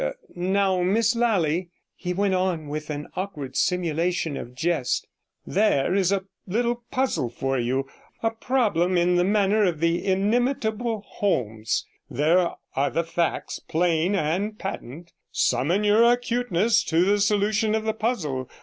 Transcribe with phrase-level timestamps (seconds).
[0.35, 5.05] Now, Miss Lally,' he went on with an awkward simulation of jest,
[5.45, 7.87] 'there is a little puzzle for you;
[8.23, 14.57] a problem in the manner of the inimitable Holmes; there are the facts, plain and
[14.57, 18.49] patent: summon your acuteness to the solution of the puzzle.